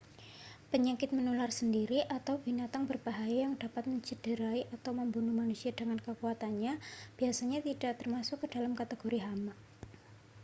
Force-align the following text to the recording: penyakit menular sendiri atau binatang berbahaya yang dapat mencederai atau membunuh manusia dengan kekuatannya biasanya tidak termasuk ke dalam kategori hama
penyakit 0.73 1.09
menular 1.17 1.51
sendiri 1.59 1.99
atau 2.17 2.35
binatang 2.45 2.83
berbahaya 2.89 3.37
yang 3.45 3.53
dapat 3.63 3.83
mencederai 3.91 4.61
atau 4.75 4.91
membunuh 4.99 5.29
manusia 5.41 5.69
dengan 5.79 5.99
kekuatannya 6.05 6.73
biasanya 7.21 7.59
tidak 7.67 7.93
termasuk 8.01 8.37
ke 8.43 8.47
dalam 8.57 8.73
kategori 8.79 9.19
hama 9.27 9.53